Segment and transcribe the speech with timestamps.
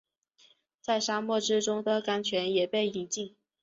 [0.81, 3.35] 在沙漠之中的甘泉也被饮尽